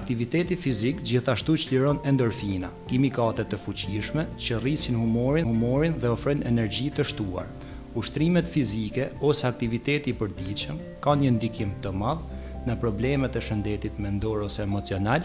Aktiviteti 0.00 0.56
fizik 0.56 1.04
gjithashtu 1.04 1.58
çliron 1.66 2.00
endorfina, 2.08 2.72
kimikate 2.88 3.44
të 3.44 3.60
fuqishme 3.66 4.24
që 4.46 4.62
rrisin 4.64 4.96
humorin, 4.96 5.44
humorin 5.52 6.00
dhe 6.00 6.16
ofrojnë 6.16 6.48
energji 6.54 6.88
të 6.96 7.10
shtuar 7.12 7.52
ushtrimet 7.94 8.46
fizike 8.48 9.08
ose 9.20 9.46
aktiviteti 9.46 10.10
i 10.10 10.14
përditshëm 10.14 10.78
ka 11.04 11.14
një 11.22 11.32
ndikim 11.38 11.72
të 11.82 11.90
madh 12.02 12.22
në 12.68 12.76
problemet 12.82 13.36
e 13.36 13.42
shëndetit 13.42 13.98
mendor 13.98 14.44
ose 14.46 14.62
emocional, 14.62 15.24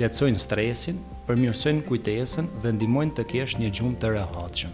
lehtësojnë 0.00 0.40
stresin, 0.44 0.98
përmirësojnë 1.28 1.84
kujtesën 1.88 2.48
dhe 2.64 2.72
ndihmojnë 2.76 3.14
të 3.20 3.24
kesh 3.32 3.54
një 3.62 3.70
gjumë 3.70 4.00
të 4.02 4.10
rehatshëm. 4.16 4.72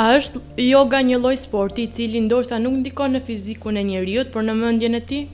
A 0.00 0.06
është 0.16 0.40
yoga 0.64 1.02
një 1.04 1.18
lloj 1.20 1.36
sporti 1.36 1.84
i 1.84 1.92
cili 1.92 2.22
ndoshta 2.24 2.56
nuk 2.58 2.78
ndikon 2.80 3.12
në 3.12 3.20
fizikun 3.28 3.76
e 3.76 3.84
njerëzit, 3.90 4.32
por 4.32 4.46
në 4.46 4.56
mendjen 4.56 4.96
e 4.96 5.02
tij? 5.10 5.26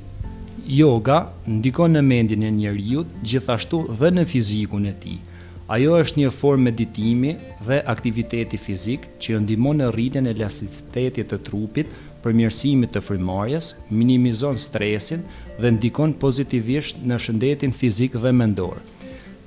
Yoga 0.78 1.20
ndikon 1.46 1.94
në 1.94 2.02
mendjen 2.04 2.42
e 2.42 2.50
njerëzit 2.58 3.14
gjithashtu 3.22 3.84
dhe 4.00 4.10
në 4.18 4.26
fizikun 4.34 4.90
e 4.92 4.96
tij. 5.04 5.18
Ajo 5.68 5.98
është 6.00 6.16
një 6.22 6.28
formë 6.32 6.64
meditimi 6.70 7.32
dhe 7.66 7.76
aktiviteti 7.92 8.56
fizik 8.56 9.02
që 9.20 9.36
ndihmon 9.42 9.82
në 9.82 9.88
rritjen 9.92 10.30
e 10.30 10.30
elasticitetit 10.32 11.28
të 11.28 11.38
trupit, 11.44 11.90
përmirësimit 12.24 12.94
të 12.94 13.02
frymarrjes, 13.04 13.74
minimizon 13.92 14.56
stresin 14.64 15.26
dhe 15.60 15.74
ndikon 15.76 16.14
pozitivisht 16.22 17.04
në 17.04 17.18
shëndetin 17.26 17.74
fizik 17.76 18.16
dhe 18.16 18.32
mendor. 18.40 18.80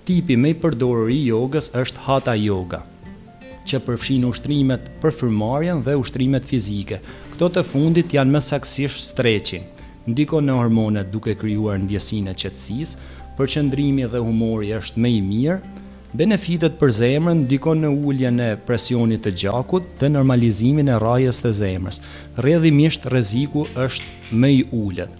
Tipi 0.06 0.38
më 0.38 0.54
i 0.54 0.60
përdorur 0.62 1.10
i 1.10 1.18
jogës 1.24 1.72
është 1.82 2.06
Hatha 2.06 2.38
Yoga, 2.38 2.84
që 3.66 3.82
përfshin 3.90 4.30
ushtrimet 4.30 4.94
për 5.02 5.18
frymarrjen 5.24 5.82
dhe 5.88 5.98
ushtrimet 6.04 6.46
fizike. 6.54 7.02
Këto 7.34 7.50
të 7.58 7.66
fundit 7.72 8.14
janë 8.14 8.38
më 8.38 8.44
saktësisht 8.52 9.02
streqin, 9.10 9.66
Ndikon 10.06 10.46
në 10.50 10.54
hormonat 10.62 11.10
duke 11.14 11.34
krijuar 11.38 11.78
ndjesinë 11.82 12.32
e 12.32 12.38
qetësisë, 12.44 12.96
përqendrimi 13.38 14.06
dhe 14.14 14.18
humori 14.26 14.72
është 14.78 15.02
më 15.06 15.10
i 15.14 15.20
mirë, 15.26 15.60
Benefitet 16.14 16.74
për 16.76 16.90
zemrën 16.92 17.38
ndikon 17.46 17.80
në 17.86 17.90
uljen 18.04 18.40
e 18.44 18.48
presionit 18.68 19.22
të 19.24 19.32
gjakut 19.44 19.86
dhe 20.02 20.10
normalizimin 20.12 20.90
e 20.92 20.98
rajes 21.00 21.38
të 21.40 21.52
zemrës. 21.60 22.02
Redhimisht 22.46 23.06
reziku 23.14 23.64
është 23.80 24.36
me 24.44 24.50
i 24.58 24.66
ulët. 24.76 25.14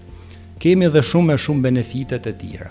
Kemi 0.60 0.90
dhe 0.92 1.00
shumë 1.10 1.38
e 1.38 1.42
shumë 1.46 1.64
benefitet 1.64 2.28
e 2.28 2.34
tira. 2.42 2.68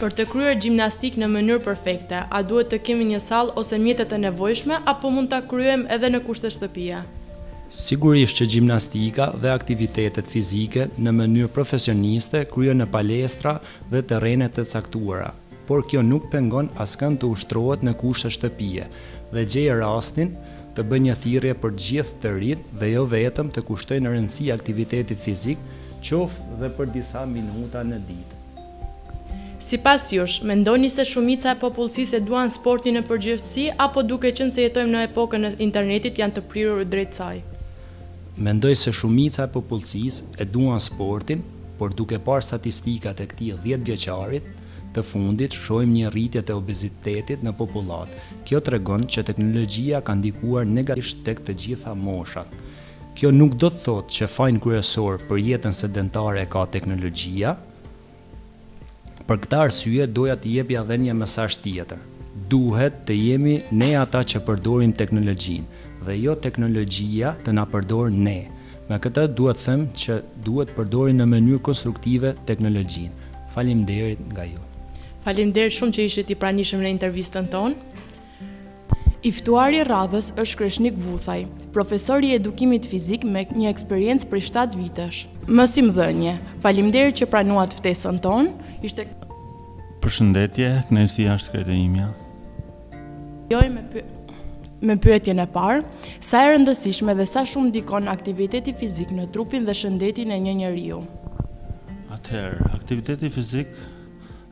Për 0.00 0.16
të 0.18 0.26
kryer 0.32 0.56
gjimnastik 0.64 1.14
në 1.22 1.28
mënyrë 1.30 1.62
perfekte, 1.62 2.24
a 2.26 2.40
duhet 2.42 2.72
të 2.74 2.80
kemi 2.88 3.06
një 3.12 3.20
sal 3.22 3.52
ose 3.62 3.78
mjetet 3.78 4.10
e 4.10 4.18
nevojshme, 4.24 4.80
apo 4.92 5.10
mund 5.14 5.30
të 5.30 5.38
kryem 5.52 5.84
edhe 5.94 6.10
në 6.10 6.24
kushtë 6.26 6.48
të 6.50 6.54
shtëpia? 6.56 7.04
Sigurisht 7.82 8.40
që 8.42 8.48
gjimnastika 8.56 9.28
dhe 9.44 9.54
aktivitetet 9.54 10.26
fizike 10.28 10.88
në 10.98 11.14
mënyrë 11.20 11.54
profesioniste 11.54 12.42
kryer 12.50 12.74
në 12.80 12.90
palestra 12.98 13.54
dhe 13.94 14.02
terrene 14.10 14.50
të 14.52 14.66
caktuara, 14.74 15.30
por 15.66 15.84
kjo 15.86 16.02
nuk 16.06 16.26
pengon 16.32 16.70
askën 16.82 17.14
të 17.20 17.28
ushtrohet 17.34 17.84
në 17.86 17.92
kushte 18.00 18.30
shtëpie 18.34 18.88
dhe 19.32 19.44
gjejë 19.54 19.76
rastin 19.80 20.32
të 20.76 20.84
bëjë 20.90 21.04
një 21.06 21.14
thirrje 21.24 21.54
për 21.62 21.74
gjithë 21.84 22.18
të 22.22 22.32
rritë 22.38 22.78
dhe 22.80 22.88
jo 22.94 23.02
vetëm 23.14 23.50
të 23.54 23.62
kushtojnë 23.68 24.12
rëndësi 24.14 24.48
aktivitetit 24.54 25.18
fizik, 25.22 25.58
qoftë 26.04 26.58
dhe 26.62 26.70
për 26.78 26.88
disa 26.94 27.22
minuta 27.28 27.82
në 27.86 27.98
ditë. 28.08 28.38
Si 29.62 29.78
pas 29.84 30.06
jush, 30.16 30.40
mendoni 30.48 30.88
se 30.90 31.04
shumica 31.10 31.52
e 31.54 31.58
popullësisë 31.60 32.22
duan 32.26 32.48
sportin 32.50 32.96
e 32.98 33.04
përgjithësi 33.08 33.66
apo 33.84 34.02
duke 34.02 34.32
qënë 34.34 34.56
se 34.56 34.64
jetojmë 34.66 34.94
në 34.96 35.04
epokën 35.10 35.44
në 35.44 35.52
internetit 35.66 36.18
janë 36.18 36.38
të 36.40 36.44
prirur 36.54 36.82
drejtë 36.88 37.18
saj? 37.20 37.36
Mendoj 38.42 38.72
se 38.84 38.90
shumica 38.96 39.44
e 39.46 39.52
popullësisë 39.54 40.32
e 40.42 40.48
duan 40.54 40.80
sportin, 40.82 41.44
por 41.78 41.92
duke 41.94 42.16
par 42.26 42.40
statistikat 42.44 43.20
e 43.20 43.28
këti 43.30 43.52
10 43.64 43.84
vjeqarit, 43.86 44.48
të 44.94 45.02
fundit 45.08 45.54
shohim 45.56 45.92
një 45.96 46.10
rritje 46.12 46.42
të 46.46 46.56
obezitetit 46.56 47.42
në 47.46 47.52
popullat. 47.58 48.12
Kjo 48.46 48.60
të 48.60 48.74
regon 48.76 49.06
që 49.14 49.24
teknologjia 49.30 50.00
ka 50.04 50.14
ndikuar 50.18 50.68
negatisht 50.68 51.22
tek 51.26 51.40
të 51.46 51.54
gjitha 51.64 51.94
moshat. 51.98 52.52
Kjo 53.16 53.30
nuk 53.36 53.56
do 53.60 53.68
të 53.72 53.82
thot 53.84 54.12
që 54.16 54.28
fajnë 54.34 54.62
kryesor 54.64 55.20
për 55.28 55.42
jetën 55.48 55.74
sedentare 55.76 56.42
e 56.42 56.48
ka 56.54 56.64
teknologjia, 56.76 57.54
për 59.28 59.40
këta 59.44 59.60
arsye 59.66 60.06
doja 60.16 60.36
të 60.36 60.52
jepja 60.56 60.84
dhe 60.88 60.96
një 61.02 61.16
mesasht 61.20 61.60
tjetër. 61.64 62.00
Duhet 62.52 63.02
të 63.08 63.16
jemi 63.18 63.58
ne 63.82 63.90
ata 64.00 64.22
që 64.32 64.40
përdorim 64.46 64.94
teknologjin, 64.96 65.66
dhe 66.06 66.16
jo 66.22 66.34
teknologjia 66.48 67.34
të 67.44 67.54
na 67.60 67.66
përdor 67.76 68.10
ne. 68.16 68.38
Me 68.88 68.98
këta 69.04 69.28
duhet 69.36 69.60
thëmë 69.62 69.86
që 70.02 70.18
duhet 70.48 70.72
përdorim 70.76 71.20
në 71.20 71.28
mënyrë 71.36 71.62
konstruktive 71.70 72.34
teknologjin. 72.50 73.12
Falim 73.54 73.84
derit 73.88 74.20
nga 74.32 74.48
jo. 74.50 74.68
Falim 75.22 75.52
derë 75.54 75.70
shumë 75.76 75.94
që 75.96 76.04
ishit 76.08 76.30
i 76.34 76.34
pranishëm 76.42 76.80
në 76.82 76.90
intervistën 76.96 77.44
tonë. 77.52 77.76
Iftuari 79.30 79.84
radhës 79.86 80.32
është 80.42 80.58
Kreshnik 80.58 80.96
Vuthaj, 80.98 81.44
profesori 81.74 82.32
i 82.32 82.36
edukimit 82.40 82.88
fizik 82.90 83.22
me 83.22 83.44
një 83.54 83.68
eksperiencë 83.70 84.26
për 84.32 84.40
7 84.48 84.80
vitesh. 84.80 85.20
Mësim 85.46 85.92
dhënje, 85.94 86.32
falim 86.64 86.90
derë 86.94 87.14
që 87.20 87.28
pranuat 87.30 87.76
ftesën 87.78 88.18
tonë, 88.24 88.72
ishte... 88.88 89.06
Përshëndetje, 90.02 90.72
kënesi 90.88 91.28
ashtë 91.36 91.52
krejtë 91.54 91.76
imja. 91.84 92.10
Joj 93.54 93.66
me 93.76 93.86
për 93.94 94.10
me 94.82 94.96
pyetjen 94.98 95.38
e 95.38 95.44
parë, 95.46 95.84
sa 96.18 96.40
e 96.42 96.48
rëndësishme 96.50 97.12
dhe 97.14 97.22
sa 97.30 97.44
shumë 97.46 97.68
ndikon 97.68 98.08
aktiviteti 98.10 98.72
fizik 98.74 99.12
në 99.14 99.28
trupin 99.30 99.62
dhe 99.68 99.76
shëndetin 99.78 100.34
e 100.34 100.38
një 100.42 100.54
njeriu. 100.58 100.98
Atëherë, 102.16 102.66
aktiviteti 102.74 103.30
fizik 103.30 103.70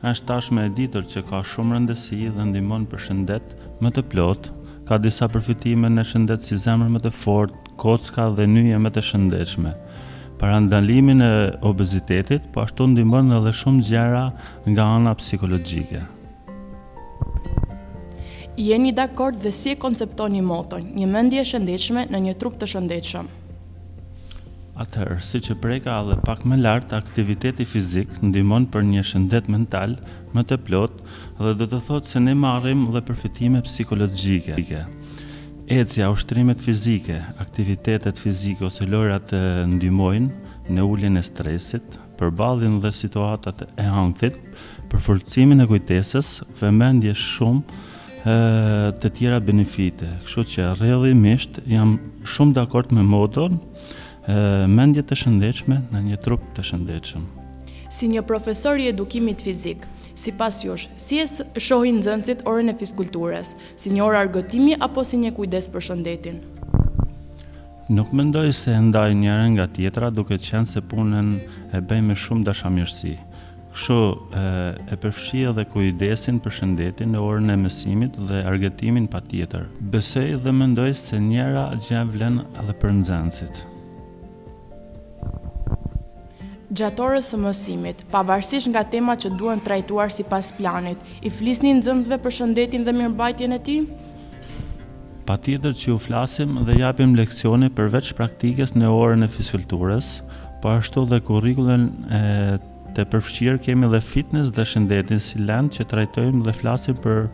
është 0.09 0.25
tashme 0.29 0.61
e 0.65 0.71
ditur 0.77 1.03
që 1.05 1.21
ka 1.29 1.41
shumë 1.45 1.75
rëndësi 1.75 2.17
dhe 2.35 2.45
ndimon 2.51 2.87
për 2.89 3.01
shëndet 3.07 3.51
më 3.85 3.89
të 3.95 4.01
plot, 4.09 4.47
ka 4.89 4.97
disa 4.97 5.27
përfitime 5.29 5.89
në 5.93 6.05
shëndet 6.11 6.45
si 6.47 6.57
zemër 6.63 6.89
më 6.95 7.03
të 7.03 7.11
fort, 7.13 7.53
kocka 7.79 8.25
dhe 8.37 8.47
nyje 8.49 8.79
më 8.81 8.89
të 8.95 9.03
shëndetshme. 9.09 9.73
Para 10.41 10.57
ndalimin 10.65 11.21
e 11.21 11.31
obezitetit, 11.69 12.47
po 12.53 12.63
ashtu 12.65 12.87
ndimon 12.95 13.29
edhe 13.37 13.53
shumë 13.61 13.83
gjera 13.89 14.23
nga 14.69 14.85
ana 14.97 15.13
psikologjike. 15.21 16.01
Jeni 18.57 18.89
dakord 18.97 19.37
dhe 19.43 19.51
si 19.53 19.69
e 19.71 19.77
konceptoni 19.85 20.41
moton, 20.41 20.89
një 20.97 21.07
mendje 21.13 21.45
shëndetshme 21.51 22.07
në 22.11 22.25
një 22.25 22.35
trup 22.41 22.57
të 22.61 22.67
shëndetshme? 22.73 23.27
Atëherë, 24.81 25.15
si 25.21 25.39
që 25.45 25.55
preka 25.61 25.99
dhe 26.07 26.15
pak 26.25 26.41
më 26.47 26.57
lartë, 26.61 26.95
aktiviteti 26.97 27.65
fizik 27.69 28.13
ndimon 28.25 28.63
për 28.73 28.85
një 28.89 29.03
shëndet 29.07 29.49
mental 29.51 29.93
më 30.35 30.43
të 30.49 30.57
plot 30.65 31.03
dhe 31.39 31.53
dhe 31.59 31.67
të 31.71 31.79
thotë 31.87 32.11
se 32.15 32.21
ne 32.23 32.33
marrim 32.45 32.87
dhe 32.95 33.03
përfitime 33.09 33.61
psikologjike. 33.67 34.57
Ecja, 35.71 36.07
ushtrimet 36.11 36.59
fizike, 36.65 37.19
aktivitetet 37.43 38.17
fizike 38.19 38.65
ose 38.67 38.87
lorat 38.89 39.29
të 39.29 39.41
ndimojnë 39.75 40.73
në 40.73 40.87
ulljen 40.91 41.19
e 41.19 41.23
stresit, 41.23 41.97
përbaldhin 42.19 42.79
dhe 42.83 42.91
situatat 42.95 43.65
e 43.79 43.85
hangtit, 43.93 44.37
përforcimin 44.91 45.63
e 45.63 45.69
kujtesës, 45.69 46.39
vëmendje 46.59 47.13
shumë, 47.21 47.81
të 49.01 49.09
tjera 49.17 49.37
benefite. 49.41 50.05
Kështu 50.27 50.43
që 50.51 50.65
rrëdhimisht 50.75 51.61
jam 51.69 51.95
shumë 52.29 52.53
dakord 52.59 52.91
me 52.93 53.01
modon 53.01 53.55
mendje 54.67 55.03
të 55.07 55.15
shëndechme 55.17 55.79
në 55.91 55.99
një 56.09 56.17
trup 56.21 56.41
të 56.55 56.63
shëndechme. 56.65 57.23
Si 57.91 58.07
një 58.07 58.21
profesor 58.23 58.79
i 58.79 58.87
edukimit 58.87 59.41
fizik, 59.41 59.87
si 60.15 60.31
pas 60.31 60.55
jush, 60.63 60.87
si 60.97 61.19
e 61.19 61.25
shohin 61.59 62.01
zëndësit 62.03 62.43
orën 62.47 62.69
e 62.69 62.75
fiskulturës, 62.77 63.55
si 63.75 63.89
një 63.91 64.03
orë 64.05 64.17
argëtimi 64.25 64.75
apo 64.79 65.03
si 65.03 65.17
një 65.17 65.31
kujdes 65.35 65.67
për 65.73 65.81
shëndetin? 65.87 66.39
Nuk 67.91 68.13
mendoj 68.15 68.53
se 68.55 68.71
ndaj 68.79 69.13
njërën 69.19 69.51
nga 69.57 69.65
tjetra 69.67 70.09
duke 70.15 70.37
qenë 70.39 70.65
se 70.69 70.79
punën 70.81 71.33
e 71.75 71.81
bej 71.81 72.01
me 72.01 72.15
shumë 72.15 72.45
dashamirësi. 72.47 73.17
Kështu 73.71 73.97
e, 74.35 74.93
e 74.95 75.51
dhe 75.57 75.65
kujdesin 75.73 76.39
për 76.43 76.53
shëndetin 76.57 77.11
në 77.11 77.19
orën 77.19 77.51
e 77.51 77.57
mësimit 77.65 78.15
dhe 78.29 78.45
argëtimin 78.47 79.07
pa 79.11 79.19
tjetër. 79.27 79.67
Besoj 79.91 80.37
dhe 80.43 80.51
mendoj 80.55 80.93
se 80.95 81.19
njëra 81.19 81.67
gjevlen 81.89 82.39
edhe 82.63 82.77
për 82.79 82.95
nëzëncit. 83.01 83.65
Gjatorës 86.71 87.25
së 87.27 87.35
mësimit, 87.41 88.05
pavarësish 88.13 88.69
nga 88.71 88.85
tema 88.87 89.17
që 89.19 89.33
duen 89.35 89.59
trajtuar 89.59 90.11
si 90.15 90.23
pas 90.23 90.53
planit, 90.55 90.95
i 91.19 91.27
flisni 91.27 91.73
në 91.75 91.81
zëmzve 91.83 92.17
për 92.23 92.35
shëndetin 92.37 92.85
dhe 92.87 92.93
mirëbajtjen 92.95 93.55
e 93.57 93.57
ti? 93.65 93.75
Pa 95.27 95.35
tjetër 95.43 95.75
që 95.75 95.91
u 95.91 95.99
flasim 95.99 96.61
dhe 96.65 96.77
japim 96.79 97.17
leksioni 97.19 97.67
përveç 97.75 98.13
praktikës 98.17 98.71
në 98.79 98.87
orën 99.01 99.27
e 99.27 99.31
fisulturës, 99.35 100.13
po 100.63 100.71
ashtu 100.77 101.03
dhe 101.11 101.19
kurikullën 101.27 101.87
e 102.07 102.23
të 102.95 103.05
përfqirë 103.13 103.59
kemi 103.67 103.91
dhe 103.93 104.01
fitness 104.07 104.53
dhe 104.55 104.65
shëndetin 104.71 105.19
si 105.23 105.43
land 105.43 105.75
që 105.75 105.89
trajtojmë 105.91 106.45
dhe 106.47 106.55
flasim 106.55 106.95
për 107.03 107.25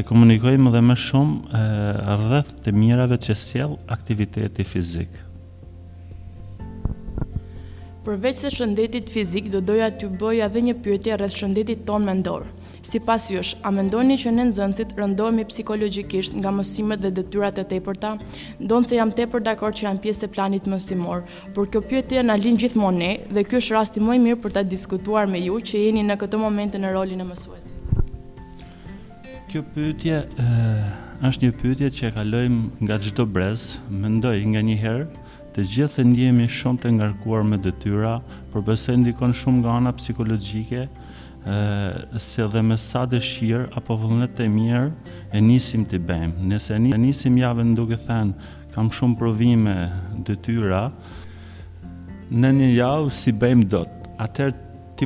e 0.00 0.04
komunikojmë 0.08 0.74
dhe 0.76 0.84
më 0.90 0.98
shumë 1.08 1.64
rrëth 2.22 2.56
të 2.66 2.76
mirave 2.84 3.16
që 3.26 3.42
sjell 3.48 3.78
aktiviteti 3.96 4.68
fizikë. 4.74 5.30
Përveç 8.04 8.36
se 8.36 8.50
shëndetit 8.52 9.08
fizik, 9.08 9.46
do 9.52 9.60
doja 9.64 9.86
t'ju 9.96 10.10
bëja 10.20 10.50
dhe 10.52 10.60
një 10.66 10.74
pyetje 10.84 11.14
rreth 11.16 11.36
shëndetit 11.40 11.86
ton 11.88 12.04
mendor. 12.04 12.42
Si 12.84 12.98
pas 13.00 13.30
jush, 13.32 13.54
a 13.64 13.70
mendoni 13.72 14.18
që 14.20 14.32
në 14.36 14.44
nëzënësit 14.50 14.90
rëndohemi 14.98 15.46
psikologikisht 15.48 16.36
nga 16.36 16.52
mësimet 16.52 17.00
dhe 17.00 17.08
dëtyrat 17.16 17.62
e 17.62 17.64
tepërta? 17.70 18.10
Donë 18.60 18.90
se 18.90 18.98
jam 18.98 19.08
tepër 19.16 19.48
akor 19.54 19.72
që 19.72 19.86
jam 19.86 20.00
pjesë 20.04 20.26
e 20.28 20.32
planit 20.34 20.68
mësimor, 20.68 21.24
por 21.56 21.70
kjo 21.72 21.80
pyetje 21.88 22.20
në 22.28 22.36
linë 22.44 22.60
gjithmonë 22.66 22.98
ne 23.00 23.10
dhe 23.38 23.46
kjo 23.48 23.62
është 23.62 23.78
rasti 23.78 24.04
mëj 24.04 24.20
mirë 24.26 24.40
për 24.44 24.56
ta 24.58 24.66
diskutuar 24.74 25.24
me 25.32 25.40
ju 25.40 25.56
që 25.64 25.86
jeni 25.86 26.04
në 26.04 26.18
këtë 26.24 26.42
momente 26.44 26.76
në 26.84 26.92
rolin 26.98 27.24
e 27.24 27.28
mësuesit. 27.30 27.72
Kjo 29.48 29.64
pyetje 29.72 30.20
është 31.24 31.46
një 31.48 31.56
pyetje 31.62 31.92
që 31.96 32.08
e 32.10 32.14
kalojmë 32.20 32.62
nga 32.84 33.00
gjithdo 33.00 33.24
brez, 33.24 33.70
mendoj 33.88 34.36
nga 34.52 34.60
një 34.70 34.78
herë, 34.84 35.04
të 35.54 35.62
gjithë 35.70 35.94
të 36.00 36.04
ndjemi 36.10 36.46
shumë 36.50 36.82
të 36.82 36.90
ngarkuar 36.96 37.44
me 37.46 37.58
dëtyra, 37.62 38.14
për 38.50 38.62
përse 38.66 38.94
ndikon 38.98 39.34
shumë 39.38 39.60
nga 39.62 39.76
ana 39.78 39.92
psikologjike, 39.94 40.80
e, 40.88 41.58
se 42.18 42.46
dhe 42.50 42.62
me 42.66 42.76
sa 42.80 43.04
dëshirë 43.12 43.68
apo 43.78 43.96
vëllënet 44.02 44.34
të 44.38 44.48
mirë 44.50 45.18
e 45.36 45.44
nisim 45.48 45.86
të 45.86 46.00
bëjmë. 46.08 46.48
Nëse 46.50 46.74
e 46.74 46.98
nisim 47.04 47.38
javën 47.38 47.72
duke 47.78 48.00
thënë 48.02 48.50
kam 48.74 48.90
shumë 48.90 49.18
provime 49.20 49.76
dëtyra, 50.26 50.82
në 52.34 52.50
një 52.58 52.72
javë 52.74 53.14
si 53.22 53.36
bëjmë 53.44 53.70
dot. 53.76 53.94
Atëherë 54.26 54.60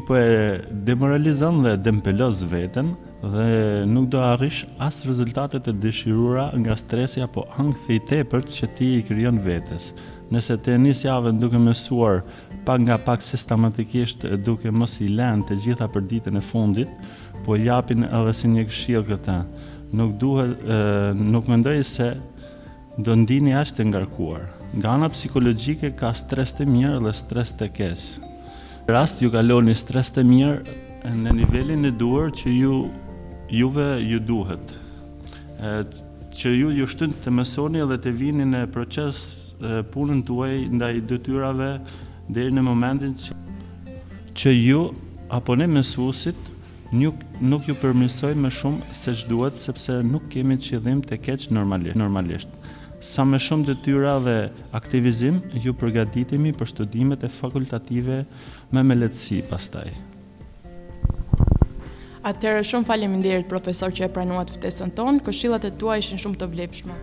po 0.07 0.15
e 0.15 0.59
demoralizon 0.87 1.57
dhe 1.65 1.73
dempeloz 1.83 2.45
veten 2.53 2.93
dhe 3.33 3.47
nuk 3.91 4.05
do 4.13 4.21
arrish 4.23 4.61
as 4.85 5.01
rezultatet 5.09 5.67
e 5.67 5.75
dëshirura 5.83 6.45
nga 6.61 6.77
stresi 6.79 7.25
apo 7.25 7.43
angthi 7.59 7.97
i 7.99 8.03
tepërt 8.07 8.53
që 8.57 8.69
ti 8.79 8.91
i 9.01 9.01
krijon 9.09 9.41
vetes 9.43 9.89
nëse 10.35 10.57
të 10.65 10.75
njësë 10.83 11.07
javën 11.09 11.39
duke 11.41 11.59
mësuar 11.61 12.21
pak 12.67 12.83
nga 12.85 12.97
pak 13.01 13.23
sistematikisht 13.25 14.27
duke 14.45 14.71
mos 14.71 14.99
i 15.05 15.09
lenë 15.09 15.47
të 15.49 15.57
gjitha 15.65 15.89
për 15.95 16.05
ditën 16.11 16.37
e 16.37 16.43
fundit, 16.45 16.89
po 17.47 17.57
japin 17.57 18.05
edhe 18.05 18.35
si 18.37 18.51
një 18.53 18.65
këshilë 18.69 19.05
këta. 19.09 19.39
Nuk, 19.97 20.15
duhet, 20.21 20.69
nuk 21.17 21.49
mendoj 21.49 21.79
se 21.89 22.11
do 22.99 23.15
ndini 23.17 23.55
ashtë 23.57 23.77
të 23.81 23.89
ngarkuar. 23.93 24.45
Nga 24.77 24.89
ana 24.99 25.09
psikologjike 25.09 25.95
ka 25.97 26.13
stres 26.13 26.53
të 26.59 26.67
mirë 26.69 26.99
dhe 27.07 27.15
stres 27.17 27.55
të 27.57 27.71
keshë. 27.79 28.27
Rast 28.89 29.23
ju 29.23 29.31
kaloni 29.33 29.75
stres 29.77 30.11
të 30.13 30.25
mirë 30.25 31.15
në 31.25 31.35
nivelin 31.39 31.89
e 31.89 31.93
duar 31.95 32.31
që 32.37 32.53
ju, 32.53 32.77
juve 33.61 33.89
ju 34.05 34.21
duhet. 34.29 34.77
E, 35.61 35.73
që 36.39 36.53
ju 36.57 36.71
ju 36.81 36.87
shtën 36.89 37.17
të 37.25 37.33
mësoni 37.33 37.81
edhe 37.85 37.97
të 38.05 38.13
vini 38.21 38.45
në 38.49 38.67
proces 38.73 39.38
punën 39.91 40.23
tuaj 40.25 40.69
ndaj 40.79 41.01
detyrave 41.09 41.81
deri 42.29 42.51
në 42.55 42.63
momentin 42.63 43.15
që, 43.17 43.35
që 44.39 44.51
ju 44.53 44.83
apo 45.35 45.55
ne 45.59 45.67
mësuesit 45.67 46.39
nuk 46.95 47.15
nuk 47.43 47.67
ju 47.69 47.75
përmirësoj 47.81 48.35
më 48.41 48.49
shumë 48.59 48.95
se 48.97 49.13
ç'duhet 49.15 49.55
sepse 49.59 49.93
nuk 50.03 50.29
kemi 50.33 50.57
qëllim 50.57 51.03
të 51.05 51.19
keq 51.27 51.49
normalisht 51.51 51.99
normalisht 51.99 52.49
sa 53.01 53.23
më 53.27 53.39
shumë 53.39 53.69
detyra 53.69 54.17
dhe 54.25 54.37
aktivizim 54.75 55.41
ju 55.55 55.75
përgatitemi 55.75 56.55
për 56.59 56.67
studimet 56.73 57.25
e 57.25 57.29
fakultative 57.29 58.25
më 58.73 58.83
me 58.85 58.95
lehtësi 59.03 59.43
pastaj 59.51 59.91
Atëherë 62.29 62.65
shumë 62.67 62.85
faleminderit 62.85 63.47
profesor 63.49 63.93
që 63.95 64.05
e 64.05 64.09
pranuat 64.13 64.51
ftesën 64.53 64.91
tonë. 64.93 65.23
Këshillat 65.25 65.65
e 65.65 65.71
tua 65.81 65.95
ishin 66.03 66.19
shumë 66.21 66.41
të 66.43 66.49
vlefshme. 66.51 66.97